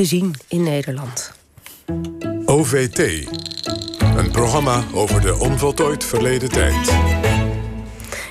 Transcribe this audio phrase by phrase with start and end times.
[0.00, 1.32] te zien in Nederland.
[2.44, 2.98] OVT.
[4.16, 6.92] Een programma over de onvoltooid verleden tijd.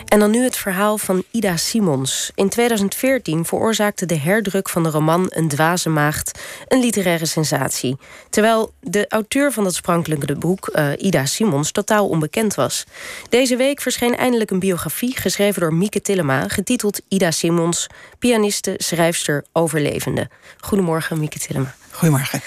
[0.10, 2.32] En dan nu het verhaal van Ida Simons.
[2.36, 7.98] In 2014 veroorzaakte de herdruk van de roman Een dwaze maagd een literaire sensatie.
[8.30, 12.86] Terwijl de auteur van dat sprankelijke boek, uh, Ida Simons, totaal onbekend was.
[13.30, 17.88] Deze week verscheen eindelijk een biografie geschreven door Mieke Tillema, getiteld Ida Simons,
[18.20, 20.30] pianiste, schrijfster, overlevende.
[20.60, 21.76] Goedemorgen, Mieke Tillema.
[21.92, 22.42] Goedemorgen.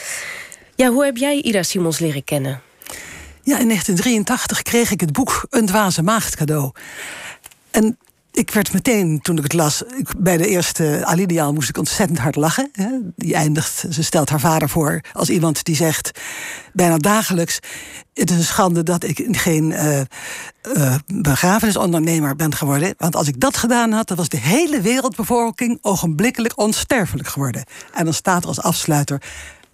[0.74, 2.62] Ja, hoe heb jij Ida Simons leren kennen?
[3.44, 6.72] Ja, in 1983 kreeg ik het boek Een dwaze maagd cadeau.
[7.72, 7.98] En
[8.32, 9.82] ik werd meteen, toen ik het las,
[10.18, 12.68] bij de eerste alineaal moest ik ontzettend hard lachen.
[12.72, 12.88] Hè.
[13.16, 16.20] Die eindigt, ze stelt haar vader voor als iemand die zegt,
[16.72, 17.58] bijna dagelijks...
[18.14, 20.00] het is een schande dat ik geen uh,
[20.76, 22.94] uh, begrafenisondernemer ben geworden.
[22.96, 25.78] Want als ik dat gedaan had, dan was de hele wereldbevolking...
[25.80, 27.64] ogenblikkelijk onsterfelijk geworden.
[27.94, 29.22] En dan staat er als afsluiter...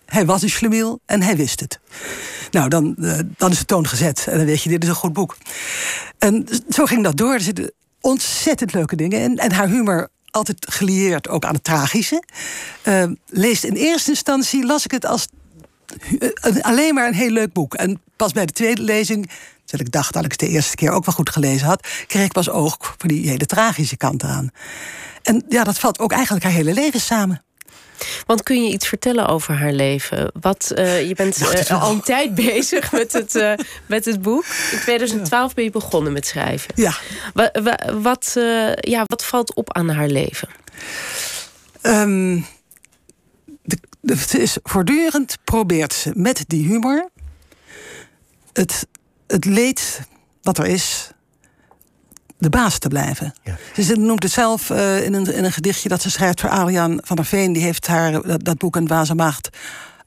[0.09, 1.81] Hij was een schlemiel en hij wist het.
[2.51, 4.27] Nou, dan, uh, dan is de toon gezet.
[4.29, 5.37] En dan weet je, dit is een goed boek.
[6.19, 7.41] En zo ging dat door.
[7.41, 7.73] Zitten
[8.09, 9.21] ontzettend leuke dingen.
[9.21, 12.23] En, en haar humor altijd gelieerd ook aan het tragische.
[12.85, 15.27] Uh, leest in eerste instantie, las ik het als
[16.61, 17.75] alleen maar een heel leuk boek.
[17.75, 19.31] En pas bij de tweede lezing,
[19.65, 22.25] terwijl ik dacht dat ik het de eerste keer ook wel goed gelezen had, kreeg
[22.25, 24.51] ik pas oog voor die hele tragische kant aan.
[25.23, 27.43] En ja, dat valt ook eigenlijk haar hele leven samen.
[28.27, 30.31] Want kun je iets vertellen over haar leven?
[30.41, 33.53] Wat, uh, je bent uh, al een tijd bezig met het, uh,
[33.87, 34.45] met het boek.
[34.73, 36.73] In 2012 ben je begonnen met schrijven.
[36.75, 36.93] Ja.
[37.35, 37.61] Wat,
[38.03, 38.33] wat,
[38.81, 40.49] ja, wat valt op aan haar leven?
[41.83, 42.47] Um,
[43.63, 47.09] de, de, het is voortdurend probeert ze met die humor
[48.53, 48.87] het,
[49.27, 50.01] het leed
[50.43, 51.11] wat er is
[52.39, 53.35] de baas te blijven.
[53.43, 53.83] Ja.
[53.83, 56.99] Ze noemt het zelf uh, in, een, in een gedichtje dat ze schrijft voor Adriaan
[57.03, 57.53] van der Veen.
[57.53, 59.49] Die heeft haar dat, dat boek Een Dwaze Maagd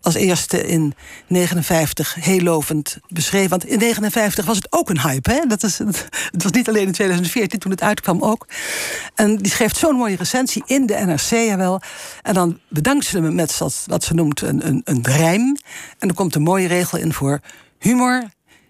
[0.01, 0.93] als eerste in
[1.27, 3.49] 59 heel lovend beschreven.
[3.49, 5.31] Want in 59 was het ook een hype.
[5.31, 5.45] Hè?
[5.47, 8.47] Dat is, het was niet alleen in 2014 toen het uitkwam ook.
[9.15, 11.81] En die schreef zo'n mooie recensie in de NRC, jawel.
[12.21, 15.57] En dan bedankt ze hem met wat ze noemt een, een, een rijm.
[15.99, 17.39] En er komt een mooie regel in voor...
[17.79, 18.23] humor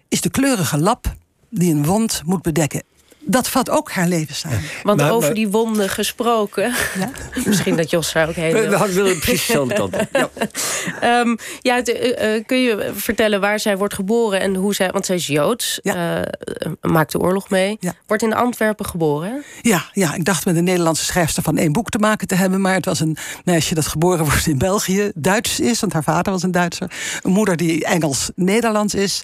[0.08, 1.14] is de kleurige lap
[1.50, 2.82] die een wond moet bedekken
[3.24, 4.62] dat vat ook haar leven samen.
[4.82, 6.74] Want over die wonden gesproken.
[6.98, 7.10] Ja?
[7.46, 8.78] Misschien dat Jos daar ook heen wil.
[8.78, 9.72] We willen precies kant
[10.12, 14.90] Ja, um, ja uh, kun je vertellen waar zij wordt geboren en hoe zij.
[14.90, 16.20] Want zij is Joods, ja.
[16.20, 17.76] uh, maakt de oorlog mee.
[17.80, 17.94] Ja.
[18.06, 19.44] Wordt in Antwerpen geboren.
[19.62, 22.60] Ja, ja, ik dacht met een Nederlandse schrijfster van één boek te maken te hebben.
[22.60, 26.32] Maar het was een meisje dat geboren wordt in België, Duits is, want haar vader
[26.32, 26.90] was een Duitser.
[27.22, 29.22] Een moeder die Engels-Nederlands is.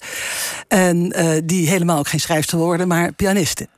[0.68, 3.68] En uh, die helemaal ook geen schrijfster wil worden, maar pianiste.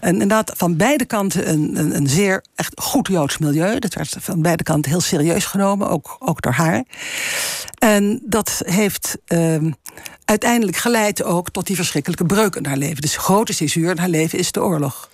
[0.00, 3.78] En inderdaad, van beide kanten een, een, een, zeer echt goed Joods milieu.
[3.78, 6.84] Dat werd van beide kanten heel serieus genomen, ook, ook door haar.
[7.78, 9.56] En dat heeft uh,
[10.24, 13.02] uiteindelijk geleid ook tot die verschrikkelijke breuk in haar leven.
[13.02, 15.10] Dus de grote césuur in haar leven is de oorlog.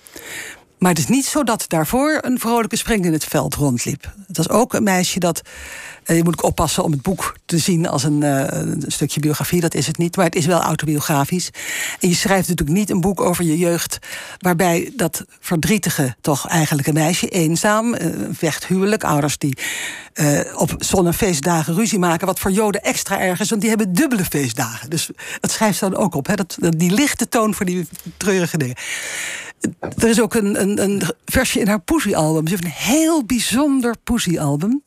[0.79, 4.13] Maar het is niet zo dat daarvoor een vrolijke spring in het veld rondliep.
[4.27, 5.41] Het was ook een meisje dat
[6.05, 9.19] uh, je moet ook oppassen om het boek te zien als een, uh, een, stukje
[9.19, 9.61] biografie.
[9.61, 11.49] Dat is het niet, maar het is wel autobiografisch.
[11.99, 13.99] En je schrijft natuurlijk niet een boek over je jeugd...
[14.37, 17.93] waarbij dat verdrietige, toch eigenlijk een meisje, eenzaam...
[17.93, 17.99] Uh,
[18.31, 19.57] vecht huwelijk, ouders die
[20.55, 22.27] op zonnefeestdagen ruzie maken...
[22.27, 24.89] wat voor Joden extra erg is, want die hebben dubbele feestdagen.
[24.89, 25.09] Dus
[25.39, 26.35] dat schrijft ze dan ook op, hè?
[26.35, 28.75] Dat, die lichte toon voor die treurige dingen.
[29.79, 32.47] Er is ook een, een, een versje in haar poesie-album.
[32.47, 34.83] Ze heeft een heel bijzonder poesie-album.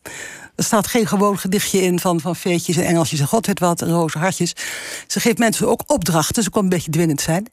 [0.55, 3.83] Er staat geen gewoon gedichtje in van, van veetjes en engeltjes en god weet wat,
[3.83, 4.55] en roze hartjes.
[5.07, 7.49] Ze geeft mensen ook opdrachten, ze kon een beetje dwingend zijn.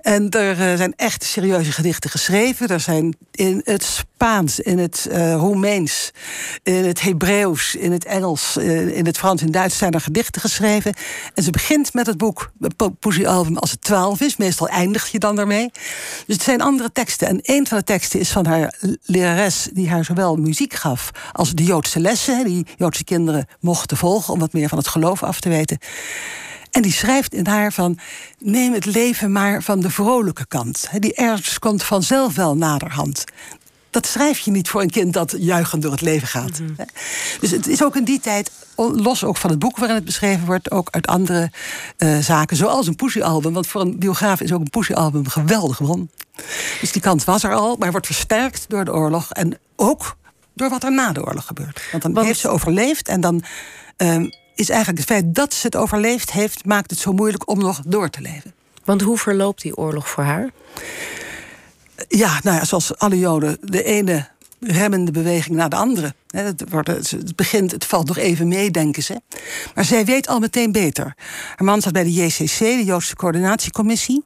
[0.00, 2.68] En er uh, zijn echt serieuze gedichten geschreven.
[2.68, 6.10] Er zijn in het In het uh, Roemeens,
[6.62, 10.40] in het Hebreeuws, in het Engels, uh, in het Frans en Duits zijn er gedichten
[10.40, 10.94] geschreven.
[11.34, 14.36] En ze begint met het boek, het poesiealbum, als het twaalf is.
[14.36, 15.70] Meestal eindig je dan daarmee.
[16.26, 17.28] Dus het zijn andere teksten.
[17.28, 21.52] En een van de teksten is van haar lerares, die haar zowel muziek gaf als
[21.52, 25.40] de Joodse lessen die Joodse kinderen mochten volgen om wat meer van het geloof af
[25.40, 25.78] te weten.
[26.70, 27.98] En die schrijft in haar van:
[28.38, 30.88] neem het leven maar van de vrolijke kant.
[30.98, 33.24] Die ergens komt vanzelf wel naderhand.
[33.94, 36.60] Dat schrijf je niet voor een kind dat juichend door het leven gaat.
[36.60, 36.72] Mhm.
[37.40, 40.46] Dus het is ook in die tijd, los ook van het boek waarin het beschreven
[40.46, 41.50] wordt, ook uit andere
[41.98, 43.52] uh, zaken, zoals een poesiealbum.
[43.52, 46.10] Want voor een biograaf is ook een poesiealbum geweldig bron.
[46.80, 49.32] Dus die kant was er al, maar wordt versterkt door de oorlog.
[49.32, 50.16] En ook
[50.54, 51.82] door wat er na de oorlog gebeurt.
[51.90, 53.42] Want dan heeft ze overleefd en dan
[53.98, 57.58] uh, is eigenlijk het feit dat ze het overleefd heeft, maakt het zo moeilijk om
[57.58, 58.54] nog door te leven.
[58.84, 60.50] Want hoe verloopt die oorlog voor haar?
[62.08, 64.28] Ja, nou ja, zoals alle Joden, de ene
[64.60, 66.14] remmende beweging naar de andere.
[66.42, 69.20] Het, wordt, het begint, het valt nog even mee, denken ze.
[69.74, 71.14] Maar zij weet al meteen beter.
[71.48, 74.24] Haar man zat bij de JCC, de Joodse Coördinatiecommissie.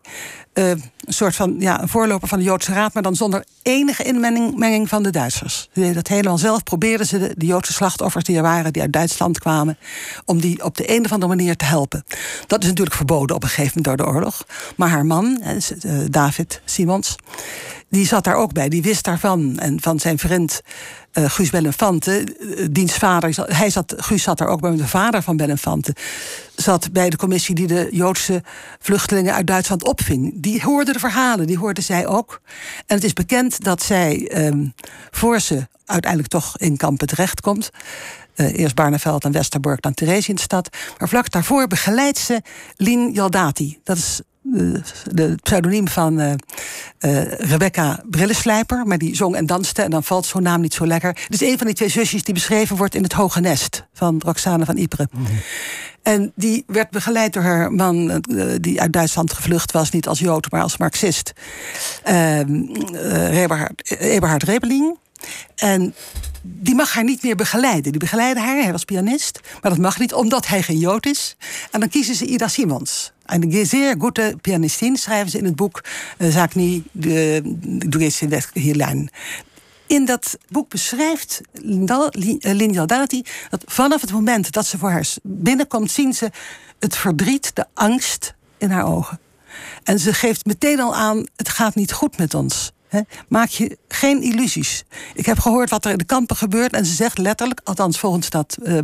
[0.54, 4.02] Uh, een soort van ja, een voorloper van de Joodse Raad, maar dan zonder enige
[4.02, 5.68] inmenging van de Duitsers.
[5.72, 6.62] Ze dat helemaal zelf.
[6.62, 9.78] Probeerden ze de, de, Joodse slachtoffers die er waren, die uit Duitsland kwamen,
[10.24, 12.04] om die op de een of andere manier te helpen.
[12.46, 14.46] Dat is natuurlijk verboden op een gegeven moment door de oorlog.
[14.76, 17.16] Maar haar man, uh, David Simons,
[17.88, 18.68] die zat daar ook bij.
[18.68, 19.58] Die wist daarvan.
[19.58, 20.60] En van zijn vriend
[21.18, 25.22] uh, Guus Belenfante, uh, diens vader, hij zat, Guus zat daar ook bij de vader
[25.22, 25.94] van Belenfante,
[26.54, 28.42] zat bij de commissie die de Joodse
[28.78, 30.32] vluchtelingen uit Duitsland opving.
[30.34, 32.40] Die hoorde de verhalen, die hoorde zij ook.
[32.86, 34.74] En het is bekend dat zij, um,
[35.10, 37.70] voor ze uiteindelijk toch in kampen terechtkomt,
[38.34, 40.68] uh, eerst Barneveld en Westerbork, dan Theresienstad.
[40.98, 42.42] Maar vlak daarvoor begeleidt ze
[42.76, 43.78] Lien Jaldati.
[43.84, 48.86] Dat is de pseudoniem van uh, uh, Rebecca Brillenslijper.
[48.86, 51.08] Maar die zong en danste en dan valt zo'n naam niet zo lekker.
[51.08, 54.20] Het is een van die twee zusjes die beschreven wordt in Het Hoge Nest van
[54.24, 55.06] Roxane van Ypres.
[55.10, 55.32] Mhm.
[56.02, 60.18] En die werd begeleid door haar man, uh, die uit Duitsland gevlucht was, niet als
[60.18, 61.32] Jood, maar als Marxist.
[62.02, 62.62] Ehm,
[63.30, 64.98] Eberhard, Eberhard Rebeling.
[65.54, 65.94] En
[66.42, 67.90] die mag haar niet meer begeleiden.
[67.90, 69.40] Die begeleidde haar, hij was pianist.
[69.62, 71.36] Maar dat mag niet, omdat hij geen Jood is.
[71.70, 73.12] En dan kiezen ze Ida Simons.
[73.26, 75.84] Een zeer goede pianistin schrijven ze in het boek
[76.18, 77.42] uh, Zakni de
[78.52, 79.10] Hierlijn.
[79.86, 81.40] In dat boek beschrijft
[82.40, 86.30] Linda Dati dat vanaf het moment dat ze voor haar binnenkomt, zien ze
[86.78, 89.20] het verdriet, de angst in haar ogen.
[89.84, 92.72] En ze geeft meteen al aan: het gaat niet goed met ons
[93.28, 94.84] maak je geen illusies.
[95.14, 96.72] Ik heb gehoord wat er in de kampen gebeurt.
[96.72, 98.78] En ze zegt letterlijk, althans volgens dat uh,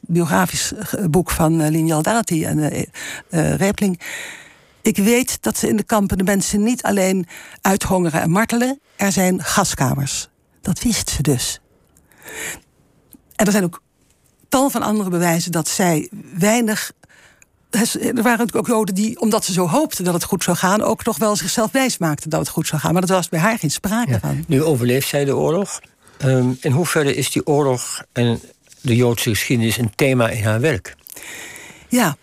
[0.00, 0.72] biografisch
[1.10, 4.00] boek van uh, Lien Dati en uh, Repling.
[4.82, 7.26] Ik weet dat ze in de kampen de mensen niet alleen
[7.60, 8.80] uithongeren en martelen.
[8.96, 10.28] Er zijn gaskamers.
[10.60, 11.60] Dat wist ze dus.
[13.36, 13.82] En er zijn ook
[14.48, 16.08] tal van andere bewijzen dat zij
[16.38, 16.92] weinig
[17.80, 20.82] er waren natuurlijk ook Joden die, omdat ze zo hoopten dat het goed zou gaan,
[20.82, 22.92] ook nog wel zichzelf wijs maakten dat het goed zou gaan.
[22.92, 24.44] Maar dat was bij haar geen sprake van.
[24.46, 25.80] Nu overleeft zij de oorlog.
[26.24, 28.40] Um, in hoeverre is die oorlog en
[28.80, 30.96] de Joodse geschiedenis een thema in haar werk?
[31.88, 32.16] Ja,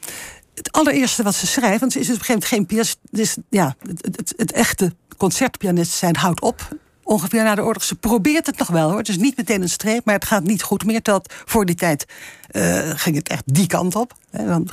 [0.55, 2.97] het allereerste wat ze schrijft, want ze is dus op een gegeven moment geen pianist.
[3.11, 6.67] Dus ja, het, het, het echte concertpianist zijn houdt op
[7.05, 7.83] ongeveer na de oorlog.
[7.83, 8.97] Ze probeert het nog wel hoor.
[8.97, 10.99] Het is niet meteen een streep, maar het gaat niet goed meer.
[11.01, 12.05] Dat voor die tijd
[12.51, 14.13] uh, ging het echt die kant op.
[14.31, 14.69] Hè, dan,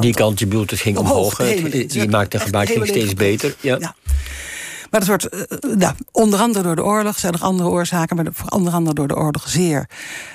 [0.00, 1.40] die kant, je bedoelt, het ging omhoog.
[1.40, 3.56] omhoog het, je maakte gebruik, ging steeds beter.
[3.60, 3.76] Ja.
[3.80, 3.94] ja.
[4.94, 8.26] Maar dat wordt uh, nou, onder andere door de oorlog, zijn er andere oorzaken, maar
[8.48, 9.88] onder andere door de oorlog zeer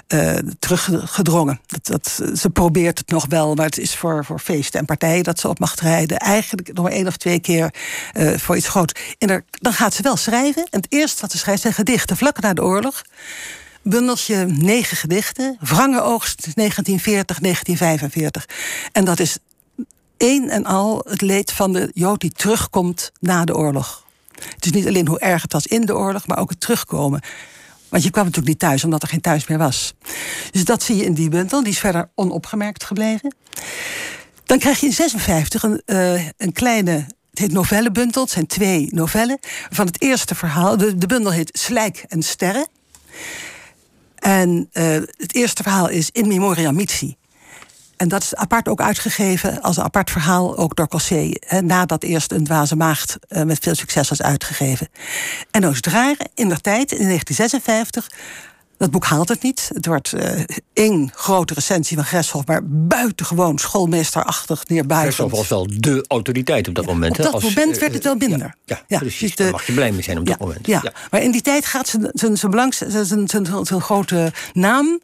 [0.08, 1.60] uh, teruggedrongen.
[1.66, 5.24] Dat, dat, ze probeert het nog wel, maar het is voor, voor feesten en partijen
[5.24, 6.18] dat ze op mag rijden.
[6.18, 7.74] Eigenlijk nog maar één of twee keer
[8.14, 8.94] uh, voor iets groots.
[9.18, 10.68] En dan gaat ze wel schrijven.
[10.70, 13.02] En het eerste wat ze schrijft zijn gedichten vlak na de oorlog
[13.82, 15.58] bundeltje negen gedichten.
[15.60, 18.46] Wrange-oogst 1940, 1945.
[18.92, 19.38] En dat is
[20.18, 24.08] één en al het leed van de Jood die terugkomt na de oorlog.
[24.56, 27.22] Het is niet alleen hoe erg het was in de oorlog, maar ook het terugkomen.
[27.90, 29.94] Want je kwam natuurlijk niet thuis, omdat er geen thuis meer was.
[30.52, 31.64] Dus dat zie je in die bundel.
[31.64, 33.36] Die is verder onopgemerkt gebleven.
[34.46, 38.22] Dan krijg je in 56 een, uh, een kleine het heet novellebundel.
[38.22, 39.40] Het zijn twee novellen.
[39.70, 40.78] Van het eerste verhaal.
[40.78, 42.68] De, de bundel heet Slijk en Sterren.
[44.16, 44.84] En uh,
[45.18, 47.16] het eerste verhaal is In Memoria Mitsi.
[48.00, 51.32] En dat is apart ook uitgegeven als een apart verhaal, ook door Cossé.
[51.64, 54.88] Nadat eerst een dwaze maagd uh, met veel succes was uitgegeven.
[55.52, 58.10] En Oost Draren, in der tijd, in 1956.
[58.78, 59.70] Dat boek haalt het niet.
[59.74, 65.14] Het wordt uh, één grote recensie van Gresshoff, maar buitengewoon schoolmeesterachtig neerbuigend.
[65.14, 67.18] Gresshoff was wel de autoriteit op dat ja, moment.
[67.18, 68.40] Op dat als, moment werd het wel minder.
[68.40, 69.36] Ja, ja, ja precies.
[69.36, 70.68] Daar mag je blij mee zijn op dat moment.
[70.68, 70.84] Ja.
[71.12, 75.00] Maar in die tijd gaat zijn grote naam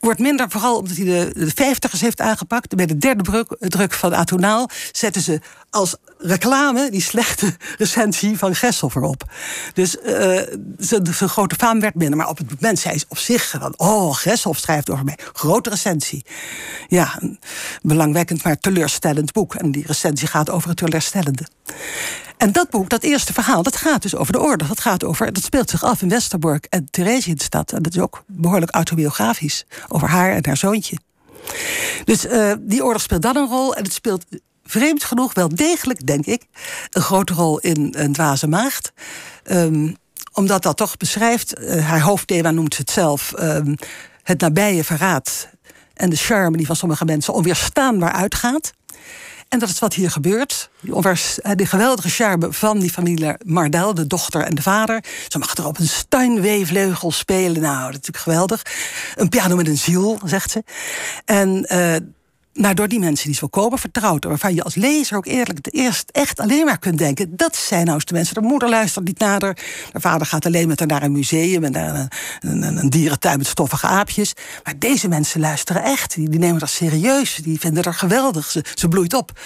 [0.00, 2.76] wordt minder, vooral omdat hij de, de 50ers heeft aangepakt.
[2.76, 5.40] Bij de derde druk, druk van Atonaal zetten ze
[5.78, 9.30] als reclame die slechte recensie van Gessel op.
[9.74, 10.40] Dus uh,
[10.78, 12.16] zijn grote faam werd minder.
[12.16, 13.74] Maar op het moment zei ze op zich van...
[13.76, 15.18] oh, Gessel schrijft over mij.
[15.32, 16.24] Grote recensie.
[16.88, 17.38] Ja, een
[17.82, 19.54] belangwekkend, maar teleurstellend boek.
[19.54, 21.46] En die recensie gaat over het teleurstellende.
[22.36, 24.68] En dat boek, dat eerste verhaal, dat gaat dus over de oorlog.
[24.68, 27.72] Dat, gaat over, dat speelt zich af in Westerbork en Theresienstad.
[27.72, 29.64] En dat is ook behoorlijk autobiografisch.
[29.88, 30.96] Over haar en haar zoontje.
[32.04, 33.74] Dus uh, die oorlog speelt dan een rol.
[33.74, 34.24] En het speelt
[34.68, 36.42] vreemd genoeg wel degelijk, denk ik,
[36.90, 38.92] een grote rol in een dwaze maagd.
[39.50, 39.96] Um,
[40.32, 43.76] omdat dat toch beschrijft, uh, haar hoofdthema noemt het zelf, um,
[44.22, 45.48] het nabije verraad
[45.94, 48.72] en de charme die van sommige mensen onweerstaanbaar uitgaat.
[49.48, 50.70] En dat is wat hier gebeurt.
[51.54, 55.04] De geweldige charme van die familie Mardel, de dochter en de vader.
[55.28, 57.62] Ze mag er op een Steinway-vleugel spelen.
[57.62, 58.62] Nou, dat is natuurlijk geweldig.
[59.16, 60.64] Een piano met een ziel, zegt ze.
[61.24, 61.96] En uh,
[62.52, 65.74] nou, door die mensen die zo komen vertrouwd, waarvan je als lezer ook eerlijk het
[65.74, 68.34] eerst echt alleen maar kunt denken: dat zijn nou eens de mensen.
[68.34, 69.40] De moeder luistert niet haar.
[69.40, 71.94] De vader gaat alleen met haar naar een museum en naar
[72.40, 74.32] een, een, een dierentuin met stoffige aapjes.
[74.64, 76.14] Maar deze mensen luisteren echt.
[76.14, 77.34] Die, nemen dat serieus.
[77.34, 78.50] Die vinden dat geweldig.
[78.50, 79.40] Ze, ze bloeit op.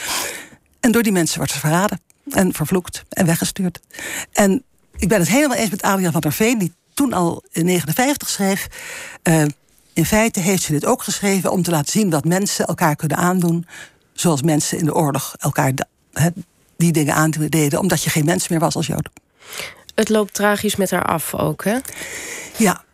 [0.81, 3.81] En door die mensen wordt ze verraden en vervloekt en weggestuurd.
[4.33, 4.63] En
[4.97, 8.29] ik ben het helemaal eens met Adriaan van der Veen, die toen al in 59
[8.29, 8.67] schreef.
[9.23, 9.45] Uh,
[9.93, 13.17] in feite heeft ze dit ook geschreven om te laten zien wat mensen elkaar kunnen
[13.17, 13.67] aandoen.
[14.13, 15.73] Zoals mensen in de oorlog elkaar
[16.77, 19.09] die dingen aandeden, omdat je geen mens meer was als Jood.
[19.95, 21.79] Het loopt tragisch met haar af ook, hè?
[22.57, 22.85] Ja.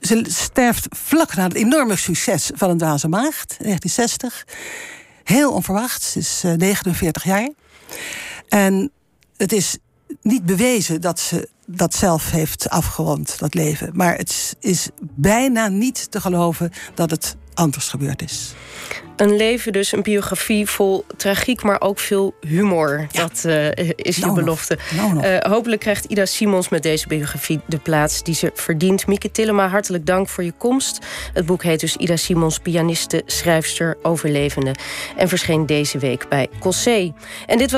[0.00, 4.46] Ze sterft vlak na het enorme succes van een dwaze maagd, 1960.
[5.24, 7.50] Heel onverwacht, ze is 49 eh, jaar.
[8.48, 8.90] En
[9.36, 9.76] het is
[10.22, 13.90] niet bewezen dat ze dat zelf heeft afgerond, dat leven.
[13.92, 18.54] Maar het is bijna niet te geloven dat het anders gebeurd is.
[19.16, 23.06] Een leven dus, een biografie vol tragiek, maar ook veel humor.
[23.12, 24.78] Dat uh, is je nou belofte.
[24.96, 29.06] Nou uh, hopelijk krijgt Ida Simons met deze biografie de plaats die ze verdient.
[29.06, 30.98] Mieke Tillema, hartelijk dank voor je komst.
[31.32, 34.74] Het boek heet dus Ida Simons, pianiste, schrijfster, overlevende.
[35.16, 37.12] En verscheen deze week bij Cossé.
[37.46, 37.72] En dit was